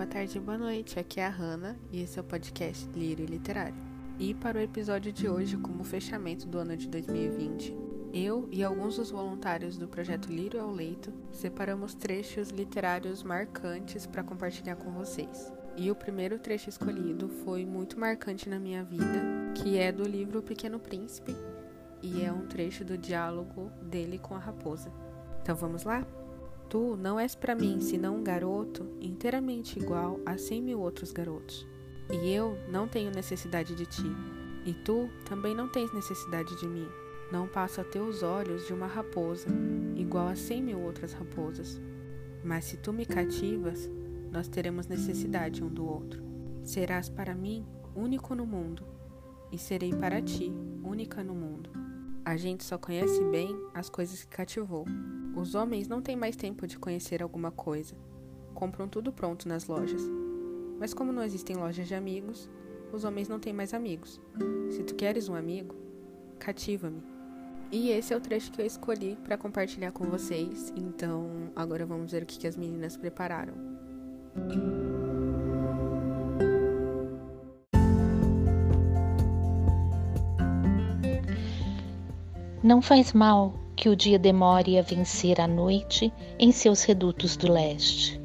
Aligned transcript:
boa 0.00 0.08
tarde 0.08 0.38
e 0.38 0.40
boa 0.40 0.56
noite. 0.56 0.98
Aqui 0.98 1.20
é 1.20 1.26
a 1.26 1.28
Hanna 1.28 1.78
e 1.92 2.00
esse 2.00 2.18
é 2.18 2.22
o 2.22 2.24
podcast 2.24 2.88
Lírio 2.94 3.26
Literário. 3.26 3.76
E 4.18 4.32
para 4.32 4.56
o 4.56 4.62
episódio 4.62 5.12
de 5.12 5.28
hoje, 5.28 5.58
como 5.58 5.84
fechamento 5.84 6.46
do 6.46 6.56
ano 6.56 6.74
de 6.74 6.88
2020, 6.88 7.76
eu 8.14 8.48
e 8.50 8.64
alguns 8.64 8.96
dos 8.96 9.10
voluntários 9.10 9.76
do 9.76 9.86
projeto 9.86 10.32
Lírio 10.32 10.62
ao 10.62 10.70
Leito 10.70 11.12
separamos 11.30 11.92
trechos 11.92 12.48
literários 12.48 13.22
marcantes 13.22 14.06
para 14.06 14.24
compartilhar 14.24 14.76
com 14.76 14.90
vocês. 14.90 15.52
E 15.76 15.90
o 15.90 15.94
primeiro 15.94 16.38
trecho 16.38 16.70
escolhido 16.70 17.28
foi 17.28 17.66
muito 17.66 18.00
marcante 18.00 18.48
na 18.48 18.58
minha 18.58 18.82
vida, 18.82 19.52
que 19.54 19.76
é 19.76 19.92
do 19.92 20.04
livro 20.04 20.38
O 20.38 20.42
Pequeno 20.42 20.78
Príncipe, 20.78 21.36
e 22.02 22.22
é 22.22 22.32
um 22.32 22.46
trecho 22.46 22.86
do 22.86 22.96
diálogo 22.96 23.70
dele 23.82 24.18
com 24.18 24.34
a 24.34 24.38
raposa. 24.38 24.90
Então 25.42 25.54
vamos 25.54 25.84
lá? 25.84 26.06
Tu 26.70 26.96
não 26.96 27.18
és 27.18 27.34
para 27.34 27.56
mim 27.56 27.80
senão 27.80 28.18
um 28.18 28.22
garoto 28.22 28.88
inteiramente 29.20 29.78
igual 29.78 30.18
a 30.24 30.38
cem 30.38 30.62
mil 30.62 30.80
outros 30.80 31.12
garotos. 31.12 31.68
E 32.10 32.32
eu 32.32 32.56
não 32.70 32.88
tenho 32.88 33.10
necessidade 33.10 33.74
de 33.74 33.84
ti, 33.84 34.10
e 34.64 34.72
tu 34.72 35.10
também 35.26 35.54
não 35.54 35.68
tens 35.68 35.92
necessidade 35.92 36.58
de 36.58 36.66
mim. 36.66 36.88
Não 37.30 37.46
passo 37.46 37.82
a 37.82 37.84
teus 37.84 38.22
olhos 38.22 38.66
de 38.66 38.72
uma 38.72 38.86
raposa, 38.86 39.46
igual 39.94 40.26
a 40.26 40.34
cem 40.34 40.62
mil 40.62 40.80
outras 40.80 41.12
raposas. 41.12 41.78
Mas 42.42 42.64
se 42.64 42.78
tu 42.78 42.94
me 42.94 43.04
cativas, 43.04 43.90
nós 44.32 44.48
teremos 44.48 44.86
necessidade 44.86 45.62
um 45.62 45.68
do 45.68 45.84
outro. 45.86 46.22
Serás 46.64 47.10
para 47.10 47.34
mim 47.34 47.66
único 47.94 48.34
no 48.34 48.46
mundo, 48.46 48.86
e 49.52 49.58
serei 49.58 49.92
para 49.92 50.22
ti 50.22 50.50
única 50.82 51.22
no 51.22 51.34
mundo. 51.34 51.68
A 52.24 52.38
gente 52.38 52.64
só 52.64 52.78
conhece 52.78 53.22
bem 53.24 53.54
as 53.74 53.90
coisas 53.90 54.24
que 54.24 54.34
cativou. 54.34 54.86
Os 55.36 55.54
homens 55.54 55.86
não 55.86 56.00
têm 56.00 56.16
mais 56.16 56.36
tempo 56.36 56.66
de 56.66 56.78
conhecer 56.78 57.22
alguma 57.22 57.50
coisa. 57.50 57.94
Compram 58.60 58.86
tudo 58.86 59.10
pronto 59.10 59.48
nas 59.48 59.66
lojas. 59.66 60.02
Mas 60.78 60.92
como 60.92 61.10
não 61.10 61.22
existem 61.22 61.56
lojas 61.56 61.88
de 61.88 61.94
amigos, 61.94 62.46
os 62.92 63.04
homens 63.04 63.26
não 63.26 63.40
têm 63.40 63.54
mais 63.54 63.72
amigos. 63.72 64.20
Se 64.68 64.82
tu 64.82 64.94
queres 64.94 65.30
um 65.30 65.34
amigo, 65.34 65.74
cativa-me. 66.38 67.02
E 67.72 67.88
esse 67.88 68.12
é 68.12 68.16
o 68.18 68.20
trecho 68.20 68.52
que 68.52 68.60
eu 68.60 68.66
escolhi 68.66 69.16
para 69.24 69.38
compartilhar 69.38 69.92
com 69.92 70.04
vocês. 70.04 70.74
Então, 70.76 71.50
agora 71.56 71.86
vamos 71.86 72.12
ver 72.12 72.22
o 72.22 72.26
que, 72.26 72.38
que 72.38 72.46
as 72.46 72.54
meninas 72.54 72.98
prepararam. 72.98 73.54
Não 82.62 82.82
faz 82.82 83.14
mal 83.14 83.54
que 83.74 83.88
o 83.88 83.96
dia 83.96 84.18
demore 84.18 84.78
a 84.78 84.82
vencer 84.82 85.40
a 85.40 85.48
noite 85.48 86.12
em 86.38 86.52
seus 86.52 86.82
redutos 86.82 87.38
do 87.38 87.50
leste. 87.50 88.19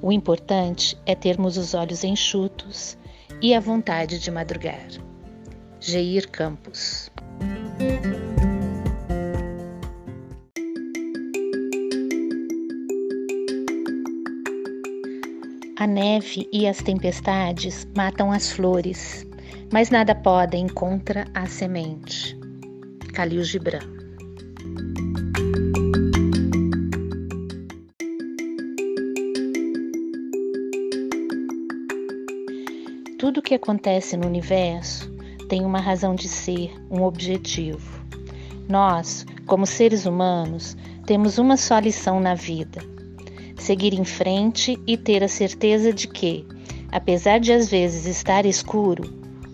O 0.00 0.12
importante 0.12 0.96
é 1.04 1.14
termos 1.14 1.56
os 1.56 1.74
olhos 1.74 2.04
enxutos 2.04 2.96
e 3.42 3.54
a 3.54 3.60
vontade 3.60 4.18
de 4.18 4.30
madrugar. 4.30 4.88
Geir 5.80 6.28
Campos 6.30 7.10
A 15.80 15.86
neve 15.86 16.48
e 16.52 16.66
as 16.66 16.78
tempestades 16.78 17.86
matam 17.96 18.32
as 18.32 18.50
flores, 18.50 19.24
mas 19.72 19.90
nada 19.90 20.12
podem 20.12 20.66
contra 20.66 21.24
a 21.32 21.46
semente. 21.46 22.36
Khalil 23.14 23.44
Gibran. 23.44 23.97
Tudo 33.18 33.42
que 33.42 33.52
acontece 33.52 34.16
no 34.16 34.28
universo 34.28 35.10
tem 35.48 35.64
uma 35.64 35.80
razão 35.80 36.14
de 36.14 36.28
ser, 36.28 36.72
um 36.88 37.02
objetivo. 37.02 38.00
Nós, 38.68 39.26
como 39.44 39.66
seres 39.66 40.06
humanos, 40.06 40.76
temos 41.04 41.36
uma 41.36 41.56
só 41.56 41.80
lição 41.80 42.20
na 42.20 42.36
vida: 42.36 42.80
seguir 43.58 43.92
em 43.92 44.04
frente 44.04 44.78
e 44.86 44.96
ter 44.96 45.24
a 45.24 45.28
certeza 45.28 45.92
de 45.92 46.06
que, 46.06 46.46
apesar 46.92 47.40
de 47.40 47.52
às 47.52 47.68
vezes 47.68 48.06
estar 48.06 48.46
escuro, 48.46 49.02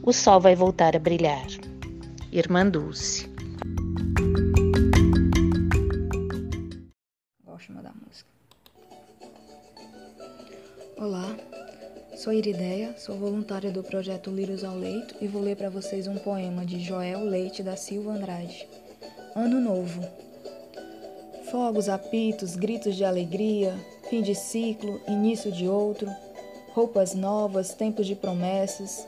o 0.02 0.12
sol 0.12 0.38
vai 0.38 0.54
voltar 0.54 0.94
a 0.94 0.98
brilhar. 0.98 1.46
Irmã 2.30 2.68
Dulce. 2.68 3.32
Olá, 10.98 11.36
sou 12.16 12.32
Irideia, 12.32 12.94
sou 12.96 13.16
voluntária 13.16 13.72
do 13.72 13.82
projeto 13.82 14.30
Lírios 14.30 14.62
ao 14.62 14.76
Leito 14.76 15.16
e 15.20 15.26
vou 15.26 15.42
ler 15.42 15.56
para 15.56 15.68
vocês 15.68 16.06
um 16.06 16.16
poema 16.16 16.64
de 16.64 16.78
Joel 16.78 17.24
Leite 17.24 17.62
da 17.62 17.76
Silva 17.76 18.12
Andrade. 18.12 18.68
Ano 19.34 19.60
Novo. 19.60 20.00
Fogos, 21.50 21.88
apitos, 21.88 22.54
gritos 22.54 22.94
de 22.94 23.04
alegria, 23.04 23.74
fim 24.08 24.22
de 24.22 24.34
ciclo, 24.34 25.00
início 25.08 25.50
de 25.50 25.68
outro, 25.68 26.08
roupas 26.72 27.14
novas, 27.14 27.74
tempos 27.74 28.06
de 28.06 28.14
promessas. 28.14 29.06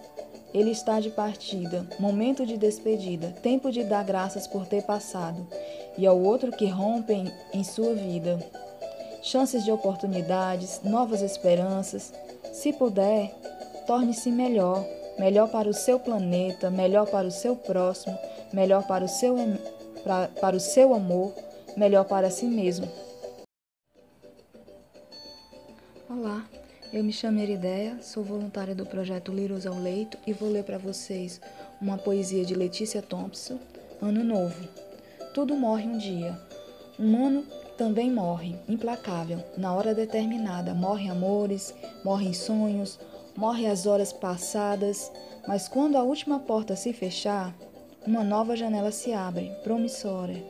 Ele 0.52 0.70
está 0.70 0.98
de 0.98 1.10
partida, 1.10 1.86
momento 1.98 2.44
de 2.44 2.56
despedida, 2.56 3.28
tempo 3.42 3.70
de 3.70 3.84
dar 3.84 4.04
graças 4.04 4.46
por 4.46 4.66
ter 4.66 4.82
passado, 4.82 5.46
e 5.96 6.06
ao 6.06 6.18
outro 6.18 6.50
que 6.50 6.66
rompe 6.66 7.12
em, 7.12 7.32
em 7.52 7.62
sua 7.62 7.94
vida 7.94 8.38
chances 9.26 9.64
de 9.64 9.72
oportunidades, 9.72 10.80
novas 10.84 11.20
esperanças. 11.20 12.12
Se 12.56 12.72
puder, 12.72 13.34
torne-se 13.86 14.30
melhor, 14.30 14.82
melhor 15.18 15.46
para 15.50 15.68
o 15.68 15.74
seu 15.74 16.00
planeta, 16.00 16.70
melhor 16.70 17.06
para 17.06 17.28
o 17.28 17.30
seu 17.30 17.54
próximo, 17.54 18.18
melhor 18.50 18.86
para 18.86 19.04
o 19.04 19.08
seu, 19.08 19.36
para, 20.02 20.28
para 20.28 20.56
o 20.56 20.58
seu 20.60 20.94
amor, 20.94 21.34
melhor 21.76 22.06
para 22.06 22.30
si 22.30 22.46
mesmo. 22.46 22.90
Olá, 26.08 26.46
eu 26.94 27.04
me 27.04 27.12
chamo 27.12 27.40
Erideia, 27.40 27.98
sou 28.00 28.24
voluntária 28.24 28.74
do 28.74 28.86
projeto 28.86 29.32
Liros 29.32 29.66
ao 29.66 29.78
Leito 29.78 30.16
e 30.26 30.32
vou 30.32 30.50
ler 30.50 30.64
para 30.64 30.78
vocês 30.78 31.38
uma 31.78 31.98
poesia 31.98 32.42
de 32.42 32.54
Letícia 32.54 33.02
Thompson, 33.02 33.58
Ano 34.00 34.24
Novo. 34.24 34.66
Tudo 35.34 35.54
morre 35.54 35.84
um 35.84 35.98
dia. 35.98 36.40
Um 36.98 37.26
ano 37.26 37.44
também 37.76 38.10
morre, 38.10 38.56
implacável, 38.68 39.42
na 39.56 39.74
hora 39.74 39.94
determinada. 39.94 40.74
Morrem 40.74 41.10
amores, 41.10 41.74
morrem 42.04 42.32
sonhos, 42.32 42.98
morrem 43.36 43.68
as 43.68 43.86
horas 43.86 44.12
passadas, 44.12 45.12
mas 45.46 45.68
quando 45.68 45.96
a 45.96 46.02
última 46.02 46.38
porta 46.38 46.74
se 46.74 46.92
fechar, 46.92 47.54
uma 48.06 48.24
nova 48.24 48.56
janela 48.56 48.90
se 48.90 49.12
abre, 49.12 49.52
promissória. 49.62 50.42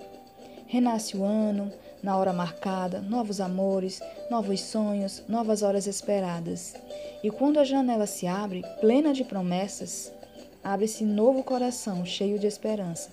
Renasce 0.66 1.16
o 1.16 1.24
ano, 1.24 1.72
na 2.02 2.16
hora 2.16 2.32
marcada, 2.32 3.00
novos 3.00 3.40
amores, 3.40 4.00
novos 4.30 4.60
sonhos, 4.60 5.22
novas 5.28 5.62
horas 5.62 5.86
esperadas. 5.86 6.74
E 7.22 7.30
quando 7.30 7.58
a 7.58 7.64
janela 7.64 8.06
se 8.06 8.26
abre, 8.26 8.62
plena 8.80 9.12
de 9.12 9.24
promessas, 9.24 10.12
abre-se 10.62 11.04
novo 11.04 11.42
coração 11.42 12.04
cheio 12.04 12.38
de 12.38 12.46
esperança. 12.46 13.10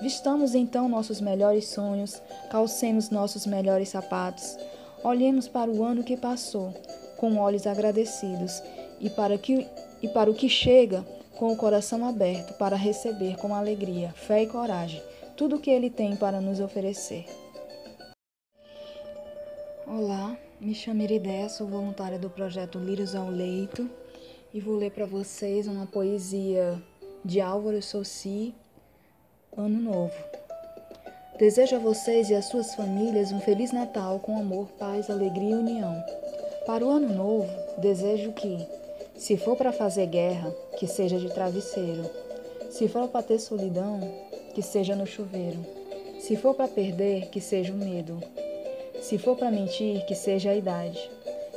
Vistamos 0.00 0.54
então 0.54 0.88
nossos 0.88 1.20
melhores 1.20 1.68
sonhos, 1.68 2.20
calcemos 2.50 3.10
nossos 3.10 3.46
melhores 3.46 3.90
sapatos, 3.90 4.56
olhemos 5.04 5.46
para 5.46 5.70
o 5.70 5.84
ano 5.84 6.02
que 6.02 6.16
passou, 6.16 6.72
com 7.16 7.36
olhos 7.38 7.66
agradecidos, 7.66 8.62
e 8.98 9.10
para, 9.10 9.36
que, 9.36 9.66
e 10.02 10.08
para 10.08 10.30
o 10.30 10.34
que 10.34 10.48
chega, 10.48 11.04
com 11.38 11.52
o 11.52 11.56
coração 11.56 12.06
aberto 12.06 12.52
para 12.58 12.76
receber 12.76 13.36
com 13.36 13.54
alegria, 13.54 14.12
fé 14.14 14.42
e 14.42 14.46
coragem 14.46 15.02
tudo 15.40 15.56
o 15.56 15.58
que 15.58 15.70
Ele 15.70 15.88
tem 15.88 16.14
para 16.16 16.38
nos 16.38 16.60
oferecer. 16.60 17.24
Olá, 19.86 20.36
me 20.60 20.74
chamo 20.74 21.00
Iridé, 21.00 21.48
sou 21.48 21.66
voluntária 21.66 22.18
do 22.18 22.28
projeto 22.28 22.78
Lírios 22.78 23.14
ao 23.14 23.30
Leito 23.30 23.88
e 24.52 24.60
vou 24.60 24.76
ler 24.76 24.90
para 24.90 25.06
vocês 25.06 25.66
uma 25.66 25.86
poesia 25.86 26.78
de 27.24 27.40
Álvaro 27.40 27.80
Soci, 27.80 28.54
Ano 29.60 29.78
Novo. 29.78 30.14
Desejo 31.38 31.76
a 31.76 31.78
vocês 31.78 32.30
e 32.30 32.34
às 32.34 32.46
suas 32.46 32.74
famílias 32.74 33.30
um 33.30 33.40
Feliz 33.40 33.72
Natal 33.72 34.18
com 34.18 34.38
amor, 34.38 34.68
paz, 34.78 35.10
alegria 35.10 35.50
e 35.50 35.54
união. 35.54 36.02
Para 36.64 36.84
o 36.84 36.88
Ano 36.88 37.12
Novo, 37.12 37.50
desejo 37.76 38.32
que, 38.32 38.66
se 39.16 39.36
for 39.36 39.56
para 39.56 39.70
fazer 39.70 40.06
guerra, 40.06 40.50
que 40.78 40.86
seja 40.86 41.18
de 41.18 41.28
travesseiro. 41.28 42.08
Se 42.70 42.88
for 42.88 43.08
para 43.08 43.22
ter 43.22 43.38
solidão, 43.38 44.00
que 44.54 44.62
seja 44.62 44.96
no 44.96 45.06
chuveiro. 45.06 45.58
Se 46.20 46.36
for 46.36 46.54
para 46.54 46.66
perder, 46.66 47.28
que 47.28 47.40
seja 47.40 47.72
o 47.72 47.76
medo. 47.76 48.18
Se 49.02 49.18
for 49.18 49.36
para 49.36 49.50
mentir, 49.50 50.06
que 50.06 50.14
seja 50.14 50.50
a 50.50 50.56
idade. 50.56 51.10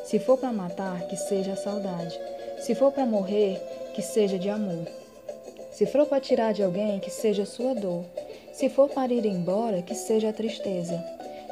Se 0.04 0.20
for 0.20 0.38
para 0.38 0.52
matar, 0.52 1.08
que 1.08 1.16
seja 1.16 1.54
a 1.54 1.58
saudade. 1.58 2.20
Se 2.60 2.76
for 2.76 2.92
para 2.92 3.06
morrer, 3.06 3.62
que 3.96 4.02
seja 4.02 4.38
de 4.38 4.50
amor. 4.50 5.03
Se 5.74 5.88
for 5.88 6.06
para 6.06 6.22
tirar 6.22 6.54
de 6.54 6.62
alguém, 6.62 7.00
que 7.00 7.10
seja 7.10 7.48
sua 7.48 7.74
dor. 7.74 8.06
Se 8.54 8.70
for 8.70 8.88
para 8.90 9.12
ir 9.12 9.26
embora, 9.26 9.82
que 9.82 9.96
seja 9.96 10.30
a 10.30 10.34
tristeza. 10.34 11.04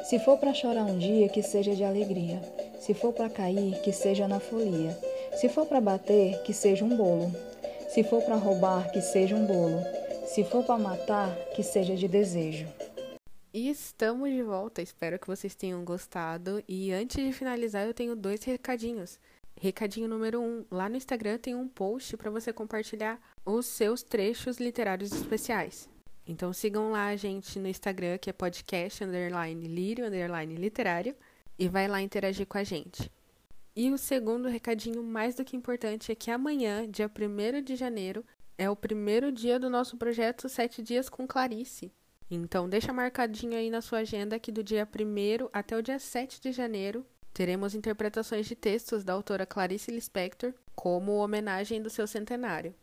Se 0.04 0.20
for 0.20 0.38
para 0.38 0.54
chorar 0.54 0.84
um 0.84 0.96
dia, 0.96 1.28
que 1.28 1.42
seja 1.42 1.74
de 1.74 1.82
alegria. 1.82 2.40
Se 2.78 2.94
for 2.94 3.12
para 3.12 3.28
cair, 3.28 3.80
que 3.82 3.92
seja 3.92 4.28
na 4.28 4.38
folia. 4.38 4.96
Se 5.34 5.48
for 5.48 5.66
para 5.66 5.80
bater, 5.80 6.40
que 6.44 6.52
seja 6.52 6.84
um 6.84 6.96
bolo. 6.96 7.32
Se 7.88 8.04
for 8.04 8.22
para 8.22 8.36
roubar, 8.36 8.92
que 8.92 9.00
seja 9.00 9.34
um 9.34 9.44
bolo. 9.44 9.82
Se 10.24 10.44
for 10.44 10.64
para 10.64 10.78
matar, 10.78 11.36
que 11.56 11.64
seja 11.64 11.96
de 11.96 12.06
desejo. 12.06 12.68
E 13.52 13.68
estamos 13.68 14.30
de 14.30 14.42
volta, 14.42 14.80
espero 14.80 15.18
que 15.18 15.26
vocês 15.26 15.56
tenham 15.56 15.84
gostado. 15.84 16.62
E 16.68 16.92
antes 16.92 17.16
de 17.16 17.32
finalizar, 17.32 17.84
eu 17.86 17.92
tenho 17.92 18.14
dois 18.14 18.42
recadinhos. 18.44 19.18
Recadinho 19.60 20.08
número 20.08 20.40
um: 20.40 20.64
lá 20.70 20.88
no 20.88 20.96
Instagram 20.96 21.38
tem 21.38 21.54
um 21.54 21.68
post 21.68 22.16
para 22.16 22.30
você 22.30 22.52
compartilhar 22.52 23.20
os 23.44 23.66
seus 23.66 24.02
trechos 24.02 24.58
literários 24.58 25.12
especiais. 25.12 25.88
Então 26.26 26.52
sigam 26.52 26.90
lá 26.90 27.06
a 27.06 27.16
gente 27.16 27.58
no 27.58 27.68
Instagram, 27.68 28.18
que 28.18 28.30
é 28.30 28.32
podcast 28.32 29.02
underline 29.02 29.66
lírio 29.66 30.06
underline 30.06 30.54
literário, 30.54 31.14
e 31.58 31.68
vai 31.68 31.88
lá 31.88 32.00
interagir 32.00 32.46
com 32.46 32.58
a 32.58 32.64
gente. 32.64 33.10
E 33.74 33.90
o 33.90 33.98
segundo 33.98 34.48
recadinho 34.48 35.02
mais 35.02 35.34
do 35.34 35.44
que 35.44 35.56
importante 35.56 36.12
é 36.12 36.14
que 36.14 36.30
amanhã, 36.30 36.88
dia 36.88 37.10
1 37.10 37.62
de 37.62 37.74
janeiro, 37.74 38.24
é 38.58 38.68
o 38.68 38.76
primeiro 38.76 39.32
dia 39.32 39.58
do 39.58 39.70
nosso 39.70 39.96
projeto 39.96 40.48
Sete 40.48 40.82
Dias 40.82 41.08
com 41.08 41.26
Clarice. 41.26 41.90
Então, 42.30 42.68
deixa 42.68 42.92
marcadinho 42.92 43.56
aí 43.56 43.70
na 43.70 43.80
sua 43.80 43.98
agenda 44.00 44.38
que 44.38 44.52
do 44.52 44.62
dia 44.62 44.86
1 44.86 45.48
até 45.52 45.76
o 45.76 45.82
dia 45.82 45.98
7 45.98 46.40
de 46.40 46.52
janeiro 46.52 47.04
teremos 47.32 47.74
interpretações 47.74 48.46
de 48.46 48.54
textos 48.54 49.04
da 49.04 49.12
autora 49.12 49.46
Clarice 49.46 49.90
Lispector 49.90 50.52
como 50.74 51.12
homenagem 51.12 51.82
do 51.82 51.90
seu 51.90 52.06
centenário. 52.06 52.74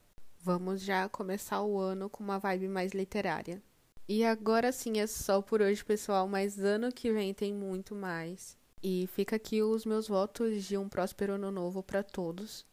Vamos 0.42 0.82
já 0.82 1.10
começar 1.10 1.62
o 1.62 1.78
ano 1.78 2.10
com 2.10 2.24
uma 2.24 2.40
vibe 2.40 2.68
mais 2.68 2.92
literária. 2.94 3.62
E 4.08 4.24
agora 4.24 4.72
sim 4.72 5.00
é 5.00 5.06
só 5.06 5.42
por 5.42 5.62
hoje, 5.62 5.86
pessoal, 5.86 6.28
mas 6.28 6.58
ano 6.58 6.92
que 6.92 7.12
vem 7.12 7.34
tem 7.34 7.54
muito 7.54 7.94
mais. 7.94 8.58
E 8.82 9.08
fica 9.14 9.36
aqui 9.36 9.62
os 9.62 9.86
meus 9.86 10.08
votos 10.08 10.64
de 10.64 10.78
um 10.78 10.88
próspero 10.88 11.34
ano 11.34 11.52
novo 11.52 11.84
para 11.84 12.02
todos. 12.02 12.66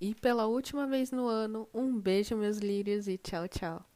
E 0.00 0.14
pela 0.16 0.46
última 0.46 0.86
vez 0.86 1.12
no 1.12 1.26
ano, 1.28 1.68
um 1.72 1.98
beijo, 1.98 2.36
meus 2.36 2.58
lírios, 2.58 3.06
e 3.06 3.16
tchau, 3.16 3.46
tchau. 3.46 3.91